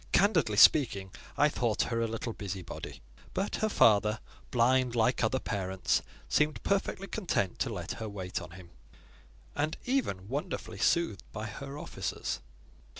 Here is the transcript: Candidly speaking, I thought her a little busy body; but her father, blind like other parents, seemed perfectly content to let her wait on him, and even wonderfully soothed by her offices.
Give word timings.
Candidly 0.11 0.57
speaking, 0.57 1.11
I 1.37 1.47
thought 1.47 1.83
her 1.83 2.01
a 2.01 2.07
little 2.07 2.33
busy 2.33 2.63
body; 2.63 3.03
but 3.35 3.57
her 3.57 3.69
father, 3.69 4.19
blind 4.49 4.95
like 4.95 5.23
other 5.23 5.37
parents, 5.37 6.01
seemed 6.27 6.63
perfectly 6.63 7.05
content 7.05 7.59
to 7.59 7.69
let 7.71 7.91
her 8.01 8.09
wait 8.09 8.41
on 8.41 8.49
him, 8.49 8.71
and 9.55 9.77
even 9.85 10.27
wonderfully 10.27 10.79
soothed 10.79 11.21
by 11.31 11.45
her 11.45 11.77
offices. 11.77 12.39